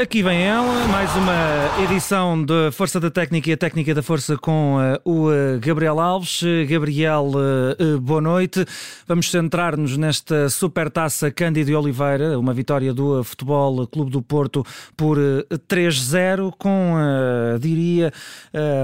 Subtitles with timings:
[0.00, 4.38] Aqui vem ela, mais uma edição de Força da Técnica e a Técnica da Força
[4.38, 6.40] com uh, o uh, Gabriel Alves.
[6.68, 8.64] Gabriel, uh, boa noite.
[9.08, 14.64] Vamos centrar-nos nesta supertaça Cândido Oliveira, uma vitória do Futebol Clube do Porto
[14.96, 15.18] por
[15.68, 16.94] 3-0, com,
[17.58, 18.12] diria,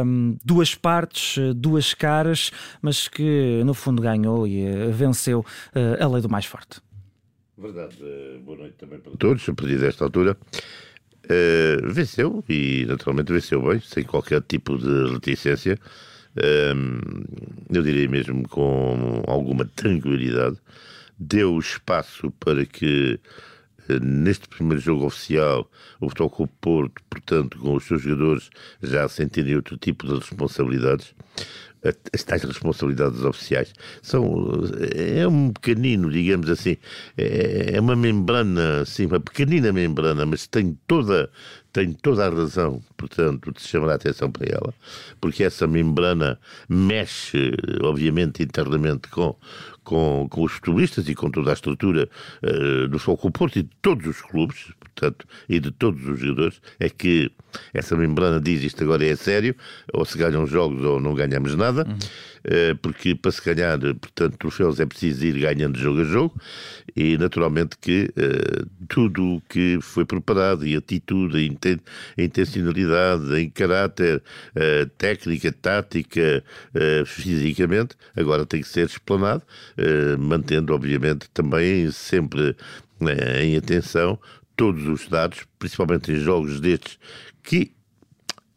[0.05, 2.51] um, duas partes, duas caras,
[2.83, 5.47] mas que no fundo ganhou e venceu
[6.01, 6.81] a lei do mais forte.
[7.57, 7.97] Verdade.
[8.45, 9.49] Boa noite também para todos.
[9.49, 10.37] A partir desta altura.
[11.25, 15.79] Uh, venceu e naturalmente venceu bem, sem qualquer tipo de reticência.
[16.37, 17.25] Uh,
[17.73, 20.57] eu diria mesmo com alguma tranquilidade.
[21.19, 23.19] Deu espaço para que
[23.89, 28.51] uh, neste primeiro jogo oficial o Futebol Porto, portanto, com os seus jogadores
[28.83, 31.15] já sentirem outro tipo de responsabilidades
[32.13, 34.25] as tais responsabilidades oficiais são
[34.95, 36.77] é um pequenino, digamos assim,
[37.17, 41.31] é, é uma membrana, assim, uma pequenina membrana, mas tem toda
[41.75, 44.73] tem toda a razão, portanto, de chamar a atenção para ela,
[45.21, 47.51] porque essa membrana mexe,
[47.83, 49.35] obviamente, internamente com,
[49.83, 52.09] com, com os futebolistas e com toda a estrutura
[52.45, 56.61] uh, do Foco Porto e de todos os clubes, portanto, e de todos os jogadores,
[56.79, 57.31] é que
[57.73, 59.55] essa membrana diz isto agora é sério,
[59.93, 61.95] ou se ganham jogos ou não ganhamos nada, uhum.
[61.95, 66.41] uh, porque para se ganhar, portanto, troféus é preciso ir ganhando jogo a jogo,
[66.97, 71.37] e naturalmente que uh, tudo o que foi preparado, e atitude,
[72.17, 74.23] a intencionalidade, em caráter,
[74.57, 76.45] uh, técnica, tática,
[77.07, 79.43] fisicamente, agora tem que ser explanado,
[80.19, 82.57] mantendo, obviamente, também sempre
[83.41, 84.19] em atenção
[84.57, 86.99] todos os dados, principalmente em jogos destes
[87.43, 87.75] que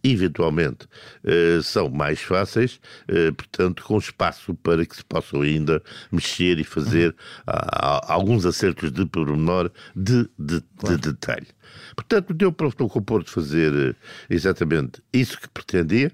[0.04, 0.86] eventualmente
[1.24, 5.82] uh, são mais fáceis, uh, portanto, com espaço para que se possam ainda
[6.12, 7.12] mexer e fazer
[7.48, 10.98] uh, alguns acertos de pormenor de, de, claro.
[10.98, 11.48] de, detalhe.
[11.96, 13.96] Portanto, deu para o Porto fazer eh,
[14.30, 16.12] exatamente isso que pretendia.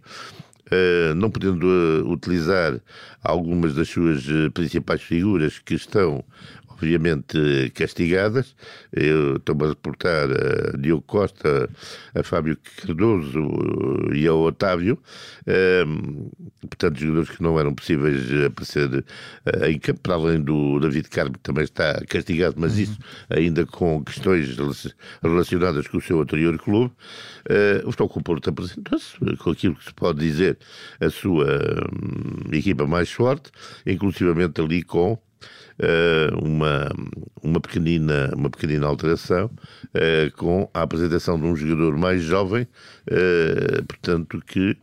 [1.15, 1.67] não podendo
[2.09, 2.79] utilizar
[3.21, 4.23] algumas das suas
[4.53, 6.23] principais figuras que estão
[6.83, 8.55] obviamente castigadas.
[8.91, 11.69] Eu estou-me a reportar a Diogo Costa,
[12.13, 13.39] a Fábio Cardoso
[14.13, 14.99] e ao Otávio,
[16.61, 21.33] portanto, jogadores que não eram possíveis aparecer uh, em campo, para além do David Carmo,
[21.33, 22.97] que também está castigado, mas isso
[23.29, 24.55] ainda com questões
[25.21, 26.93] relacionadas com o seu anterior clube.
[27.49, 30.57] Uh, o Futebol Porto apresentou-se com aquilo que se pode dizer
[30.99, 31.47] a sua
[32.51, 33.51] equipa mais forte,
[33.85, 35.17] inclusivamente ali com
[35.79, 36.89] uh, uma,
[37.41, 43.83] uma, pequenina, uma pequenina alteração uh, com a apresentação de um jogador mais jovem, uh,
[43.85, 44.77] portanto, que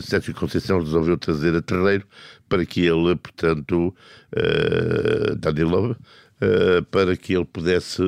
[0.00, 2.06] Sérgio Conceição resolveu trazer a terreiro
[2.48, 3.94] para que ele, portanto,
[4.36, 5.96] uh, Danilov,
[6.40, 8.02] uh, para que ele pudesse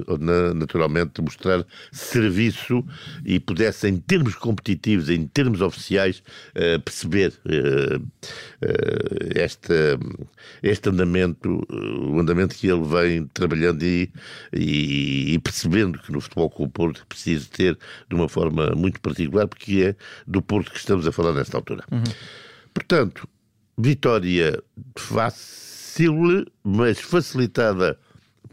[0.55, 2.85] naturalmente mostrar serviço
[3.25, 6.23] e pudesse, em termos competitivos, em termos oficiais,
[6.57, 8.11] uh, perceber uh,
[9.35, 9.99] esta,
[10.63, 14.11] este andamento, o andamento que ele vem trabalhando e,
[14.53, 17.79] e, e percebendo que no futebol com o Porto precisa ter
[18.09, 21.85] de uma forma muito particular, porque é do Porto que estamos a falar nesta altura.
[21.91, 22.03] Uhum.
[22.73, 23.29] Portanto,
[23.77, 24.63] vitória
[24.97, 27.99] fácil, mas facilitada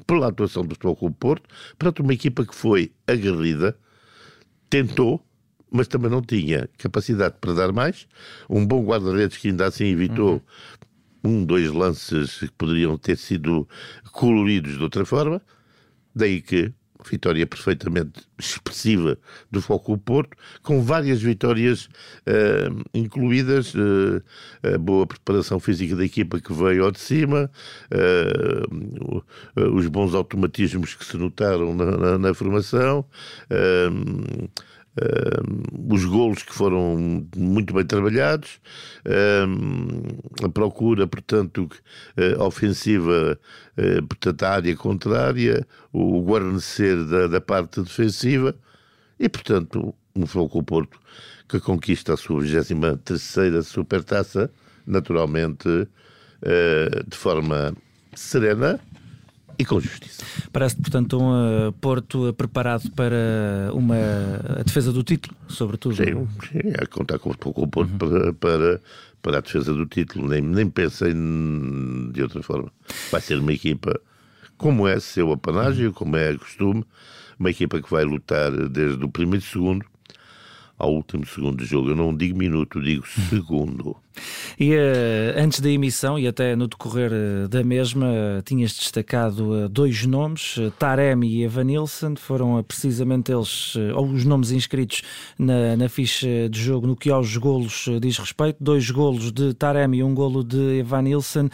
[0.10, 1.48] pela atuação do Futebol Clube Porto,
[1.78, 3.78] perante uma equipa que foi aguerrida,
[4.68, 5.24] tentou,
[5.70, 8.08] mas também não tinha capacidade para dar mais.
[8.50, 10.42] Um bom guarda-redes que ainda assim evitou
[11.24, 11.42] uhum.
[11.42, 13.70] um, dois lances que poderiam ter sido
[14.12, 15.40] coloridos de outra forma.
[16.16, 16.74] Daí que
[17.08, 19.18] vitória perfeitamente expressiva
[19.50, 21.86] do Foco Porto, com várias vitórias
[22.28, 24.22] uh, incluídas, uh,
[24.64, 27.50] a boa preparação física da equipa que veio ao de cima,
[27.94, 29.24] uh,
[29.76, 33.06] os bons automatismos que se notaram na, na, na formação,
[35.00, 38.60] Uh, os golos que foram muito bem trabalhados,
[39.06, 41.70] uh, a procura, portanto,
[42.18, 43.40] uh, ofensiva,
[44.10, 48.54] portanto, a área contrária, o guarnecer da, da parte defensiva
[49.18, 51.00] e, portanto, um Floco Porto
[51.48, 54.52] que conquista a sua 23 supertaça,
[54.86, 55.88] naturalmente,
[57.08, 57.74] de forma
[58.14, 58.80] serena
[59.60, 60.24] e com justiça.
[60.54, 63.96] Parece, portanto, um uh, Porto preparado para uma
[64.58, 65.98] a defesa do título, sobretudo.
[65.98, 67.98] Sim, sim é contar com, com o Porto uhum.
[67.98, 68.82] para, para,
[69.22, 72.72] para a defesa do título, nem, nem pensei de outra forma.
[73.12, 74.00] Vai ser uma equipa,
[74.58, 76.86] como é seu apanágio, como é costume,
[77.38, 79.86] uma equipa que vai lutar desde o primeiro segundo
[80.80, 81.90] ao último segundo de jogo.
[81.90, 83.96] Eu não digo minuto, digo segundo.
[84.60, 84.80] E uh,
[85.38, 88.08] antes da emissão e até no decorrer uh, da mesma,
[88.44, 95.04] tinhas destacado dois nomes, Taremi e Evanilson, foram precisamente eles, ou os nomes inscritos
[95.38, 98.58] na, na ficha de jogo no que aos golos diz respeito.
[98.62, 101.48] Dois golos de Taremi e um golo de Evanilson.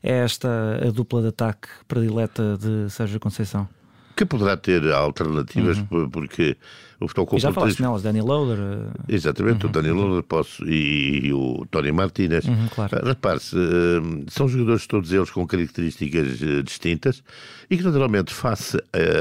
[0.00, 3.68] É esta a dupla de ataque predileta de Sérgio Conceição?
[4.14, 6.08] Que poderá ter alternativas, uhum.
[6.10, 6.56] porque
[7.00, 8.58] o futebol já falaste nelas, Dani Loader.
[8.58, 9.70] Eh, Exatamente, uhum.
[9.70, 12.44] o Dani Loader posso, e, e o Tony Martinez.
[12.44, 13.04] Uhum, claro.
[13.04, 17.22] Repare-se, uh, são jogadores todos eles com características uh, distintas
[17.70, 18.78] e que naturalmente face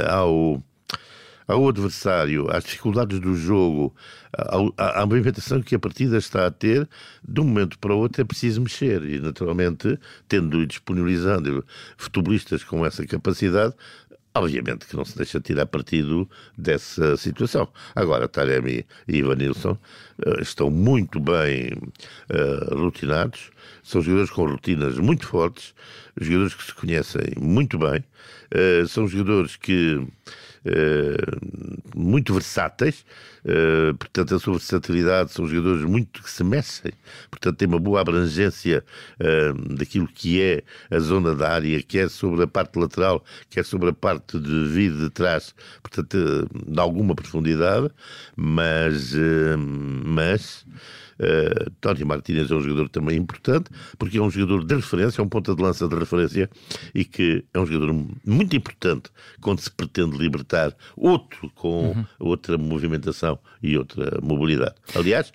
[0.10, 0.62] ao
[1.48, 3.94] ao adversário, às dificuldades do jogo,
[4.78, 6.88] à, à movimentação que a partida está a ter,
[7.28, 9.04] de um momento para o outro é preciso mexer.
[9.04, 11.66] E, naturalmente, tendo e disponibilizando
[11.98, 13.74] futebolistas com essa capacidade,
[14.34, 17.68] Obviamente que não se deixa tirar partido dessa situação.
[17.94, 19.78] Agora, Taremi e Ivanilson
[20.26, 23.52] uh, estão muito bem uh, rotinados,
[23.84, 25.74] são jogadores com rotinas muito fortes,
[26.20, 28.06] jogadores que se conhecem muito bem,
[28.54, 30.21] uh, são jogadores que eh,
[31.96, 33.04] muito versáteis,
[33.46, 36.92] uh, portanto, a sua versatilidade são jogadores muito que se mexem,
[37.30, 38.84] portanto, tem uma boa abrangência
[39.20, 43.90] uh, daquilo que é a zona da área, quer sobre a parte lateral, quer sobre
[43.90, 47.90] a parte de vir de trás, portanto, de alguma profundidade,
[48.36, 49.16] mas.
[50.06, 50.66] mas
[51.22, 53.70] Uh, Tony Martínez é um jogador também importante,
[54.00, 56.50] porque é um jogador de referência, é um ponta de lança de referência
[56.96, 57.94] e que é um jogador
[58.26, 62.06] muito importante quando se pretende libertar outro com uhum.
[62.20, 64.74] outra movimentação e outra mobilidade.
[64.96, 65.32] Aliás,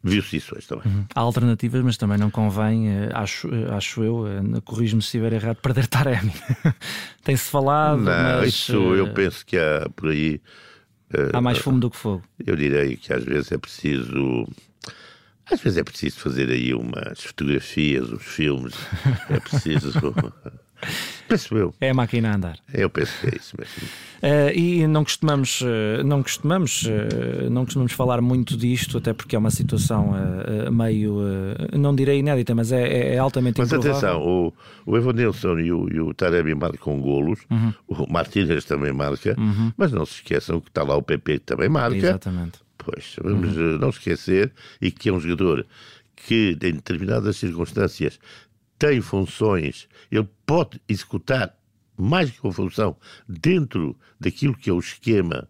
[0.00, 0.86] viu-se isso hoje também.
[0.86, 1.04] Uhum.
[1.12, 4.26] Há alternativas, mas também não convém, eh, acho, eh, acho eu,
[4.64, 6.32] corrijo-me se estiver errado, perder Taremi.
[7.24, 8.48] Tem-se falado, não, mas...
[8.48, 10.40] Isso eu penso que há por aí...
[11.32, 12.22] Há mais fumo do que fogo.
[12.44, 14.46] Eu direi que às vezes é preciso
[15.50, 18.74] às vezes é preciso fazer aí umas fotografias, uns filmes.
[19.30, 19.92] É preciso.
[21.28, 21.74] penso eu.
[21.80, 22.58] É a máquina a andar.
[22.72, 23.88] Eu penso que é isso mesmo.
[24.22, 29.36] Uh, e não costumamos, uh, não, costumamos, uh, não costumamos falar muito disto, até porque
[29.36, 30.14] é uma situação
[30.72, 31.20] meio,
[31.72, 33.92] não direi inédita, mas é, é, é altamente Mas improvável.
[33.92, 34.52] atenção, o,
[34.84, 37.72] o Evanilson e o, e o Taremi marcam golos, uhum.
[37.86, 39.72] o Martínez também marca, uhum.
[39.76, 41.96] mas não se esqueçam que está lá o PP que também marca.
[41.96, 42.65] Exatamente.
[42.86, 43.78] Pois, vamos uhum.
[43.78, 45.66] não esquecer, e que é um jogador
[46.14, 48.20] que, em determinadas circunstâncias,
[48.78, 51.52] tem funções, ele pode executar
[51.98, 52.96] mais que uma função
[53.28, 55.48] dentro daquilo que é o esquema,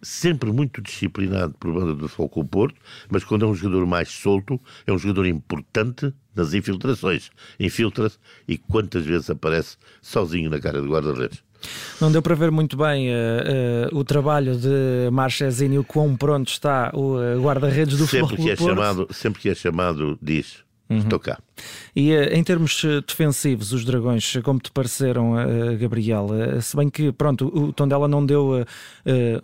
[0.00, 2.80] sempre muito disciplinado por banda do Foco Porto,
[3.10, 7.30] mas quando é um jogador mais solto, é um jogador importante nas infiltrações.
[7.58, 8.16] Infiltra-se
[8.48, 11.42] e quantas vezes aparece sozinho na cara do guarda-redes.
[12.00, 16.48] Não deu para ver muito bem uh, uh, o trabalho de Marchesini, o quão pronto
[16.48, 18.74] está o uh, guarda-redes do sempre que é Porto.
[18.74, 20.58] chamado Sempre que é chamado, diz.
[20.88, 20.98] Uhum.
[20.98, 21.38] Estou cá.
[21.94, 25.34] E em termos defensivos, os Dragões, como te pareceram,
[25.78, 26.26] Gabriel?
[26.60, 28.66] se bem que, pronto, o Tondela não deu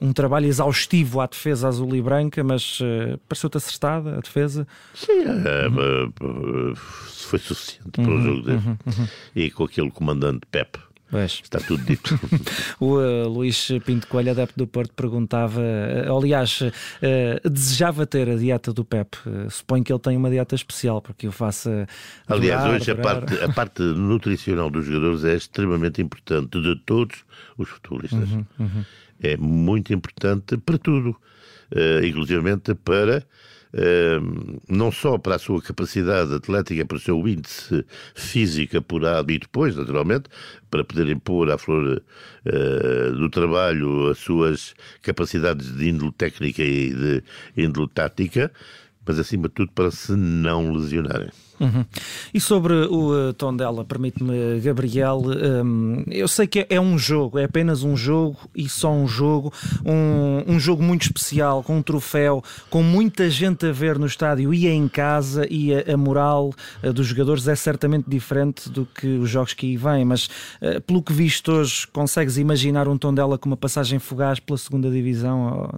[0.00, 2.80] um trabalho exaustivo à defesa azul e branca, mas
[3.28, 4.66] pareceu-te acertada a defesa?
[4.92, 6.74] Sim, uhum.
[7.04, 8.58] foi suficiente para uhum, o jogo dele.
[8.66, 9.08] Uhum, uhum.
[9.36, 10.76] E com aquele comandante Pep
[11.16, 11.40] Pois.
[11.42, 12.20] Está tudo dito.
[12.78, 18.36] o uh, Luís Pinto Coelho, adepto do Porto, perguntava, uh, aliás, uh, desejava ter a
[18.36, 19.16] dieta do Pep.
[19.48, 21.70] suponho que ele tem uma dieta especial, porque eu faço.
[22.28, 27.24] Aliás, hoje a parte, a parte nutricional dos jogadores é extremamente importante de todos
[27.56, 28.30] os futebolistas.
[28.30, 28.84] Uhum, uhum.
[29.22, 31.16] É muito importante para tudo,
[31.72, 33.24] uh, inclusivamente para
[34.68, 39.76] não só para a sua capacidade atlética, para o seu índice físico apurado e depois,
[39.76, 40.28] naturalmente,
[40.70, 42.02] para poder impor à flor
[42.46, 47.22] uh, do trabalho as suas capacidades de índole técnica e de
[47.56, 48.52] índole tática,
[49.04, 51.30] mas acima de tudo para se não lesionarem.
[51.58, 51.84] Uhum.
[52.34, 55.22] E sobre o uh, tom dela, permite-me, Gabriel,
[55.64, 59.06] um, eu sei que é, é, um jogo, é apenas um jogo e só um
[59.08, 59.52] jogo,
[59.84, 64.52] um, um jogo muito especial, com um troféu, com muita gente a ver no estádio
[64.52, 69.06] e em casa, e a, a moral uh, dos jogadores é certamente diferente do que
[69.06, 70.26] os jogos que aí vêm, mas
[70.60, 74.58] uh, pelo que visto hoje, consegues imaginar um tom dela com uma passagem fugaz pela
[74.58, 75.70] segunda divisão?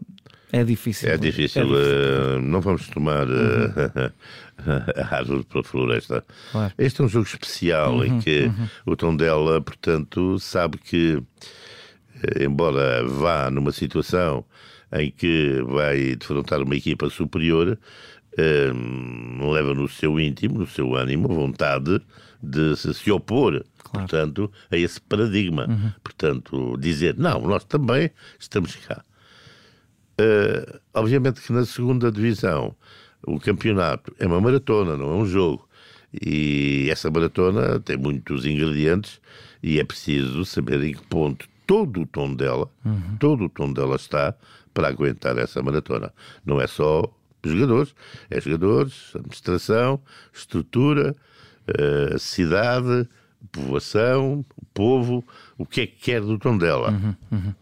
[0.53, 1.11] É difícil.
[1.11, 1.63] É difícil.
[1.63, 2.41] É difícil.
[2.43, 3.27] não vamos tomar.
[3.29, 4.11] Uhum.
[4.97, 6.25] a árvore pela floresta.
[6.51, 6.73] Claro.
[6.79, 8.69] Este é um jogo especial uhum, em que uhum.
[8.87, 11.23] o Tondela, portanto, sabe que,
[12.23, 14.45] eh, embora vá numa situação
[14.93, 17.79] em que vai defrontar uma equipa superior,
[18.75, 22.01] um, leva no seu íntimo, no seu ânimo, vontade
[22.43, 24.09] de se, se opor, claro.
[24.09, 25.67] portanto, a esse paradigma.
[25.69, 25.93] Uhum.
[26.03, 29.03] Portanto, dizer, não, nós também estamos cá.
[30.21, 32.75] Uh, obviamente que na segunda divisão
[33.27, 35.69] o campeonato é uma maratona, não é um jogo.
[36.13, 39.21] E essa maratona tem muitos ingredientes
[39.63, 43.17] e é preciso saber em que ponto todo o tom dela, uhum.
[43.19, 44.35] todo o tom dela está
[44.73, 46.13] para aguentar essa maratona.
[46.45, 47.05] Não é só
[47.45, 47.95] jogadores,
[48.31, 50.01] é jogadores, administração,
[50.33, 51.15] estrutura,
[51.69, 53.09] uh, cidade,
[53.53, 55.25] povoação, o povo,
[55.57, 56.91] o que é que quer do tom dela.
[56.91, 57.55] Uhum, uhum.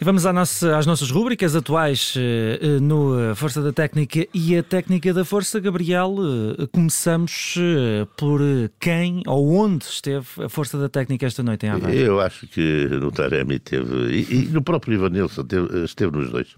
[0.00, 4.56] E vamos à nossa, às nossas rúbricas atuais uh, no eh, Força da Técnica e
[4.56, 5.58] a Técnica da Força.
[5.58, 8.40] Gabriel, uh, começamos uh, por
[8.78, 11.98] quem ou onde esteve a Força da Técnica esta noite em Aveiro?
[11.98, 15.44] Eu acho que no Taremi teve, e, e no próprio Ivanilson
[15.84, 16.54] esteve, nos dois.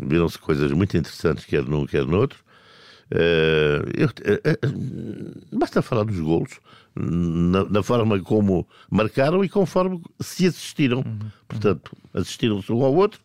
[0.00, 2.40] Viram-se coisas muito interessantes, quer num, quer no outro.
[3.10, 4.08] Eu,
[5.52, 6.60] basta falar dos golos
[6.94, 10.98] na, na, forma como marcaram e conforme se assistiram.
[10.98, 11.30] Uhum.
[11.46, 13.20] Portanto, assistiram-se um ao outro,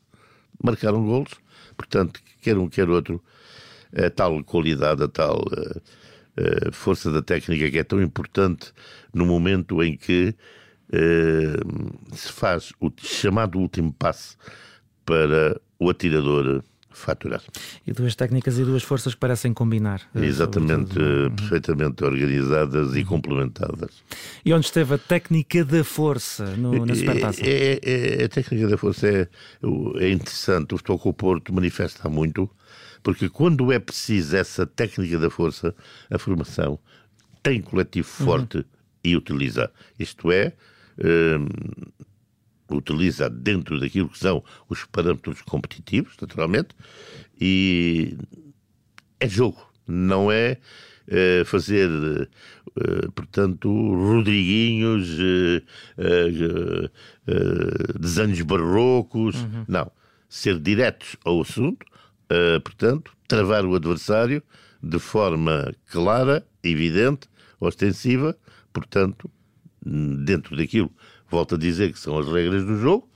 [0.64, 1.34] marcaram golos.
[1.76, 3.24] Portanto, quer um, quer outro,
[3.96, 5.82] a tal qualidade, a tal uh,
[6.40, 8.72] uh, força da técnica que é tão importante
[9.14, 10.36] no momento em que
[10.90, 14.38] uh, se faz o chamado último passe
[15.06, 16.64] para o atirador
[16.98, 17.42] faturar.
[17.86, 20.02] E duas técnicas e duas forças que parecem combinar.
[20.16, 21.36] Eh, Exatamente, uhum.
[21.36, 24.04] perfeitamente organizadas e complementadas.
[24.46, 27.42] E onde esteve a técnica da força no, na Supertaça?
[27.44, 29.28] É, é, é, a técnica da força é,
[30.00, 32.50] é interessante, o Futebol com o Porto manifesta muito,
[33.02, 35.76] porque quando é preciso essa técnica da força,
[36.10, 36.80] a formação
[37.44, 38.26] tem coletivo uhum.
[38.26, 38.64] forte uhum.
[39.04, 39.70] e utiliza.
[40.00, 40.54] Isto é,
[40.98, 41.48] hum,
[42.70, 46.76] utiliza dentro daquilo que são os parâmetros competitivos, naturalmente,
[47.40, 48.18] e
[49.20, 50.58] é jogo, não é
[51.08, 55.62] uh, fazer, uh, portanto, Rodriguinhos, uh,
[58.00, 59.66] desenhos barrocos, uhum.
[59.68, 59.92] não.
[60.28, 61.86] Ser diretos ao assunto,
[62.64, 64.42] portanto, travar o adversário
[64.82, 67.30] de forma clara, evidente,
[67.60, 68.36] ostensiva,
[68.74, 69.30] portanto,
[69.86, 70.92] dentro daquilo
[71.34, 73.10] volto a dizer que são as regras do jogo,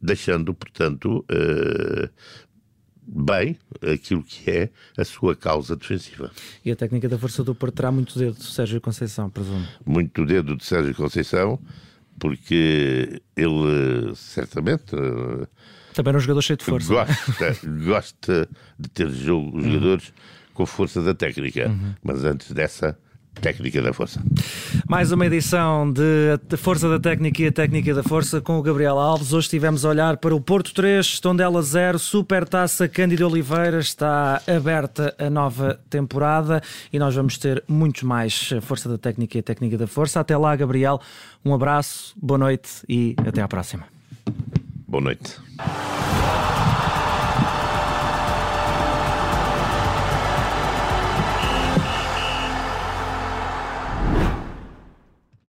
[0.00, 2.08] deixando, portanto, uh,
[3.06, 3.56] bem
[3.92, 6.30] aquilo que é a sua causa defensiva.
[6.64, 9.66] E a técnica da força do Porto terá muito dedo de Sérgio Conceição, presumo?
[9.84, 11.60] Muito dedo de Sérgio Conceição,
[12.18, 14.94] porque ele certamente.
[14.94, 15.46] Uh,
[15.94, 16.88] Também era um jogador cheio de força.
[16.88, 20.14] Gosta, gosta de ter jogo, jogadores uhum.
[20.54, 21.94] com força da técnica, uhum.
[22.02, 22.98] mas antes dessa
[23.40, 24.22] Técnica da Força.
[24.88, 28.98] Mais uma edição de Força da Técnica e a Técnica da Força com o Gabriel
[28.98, 29.32] Alves.
[29.32, 33.80] Hoje estivemos a olhar para o Porto 3, Tondela 0, Super Taça Cândido Oliveira.
[33.80, 36.62] Está aberta a nova temporada
[36.92, 40.20] e nós vamos ter muito mais Força da Técnica e a Técnica da Força.
[40.20, 41.00] Até lá, Gabriel.
[41.44, 43.84] Um abraço, boa noite e até à próxima.
[44.86, 45.36] Boa noite.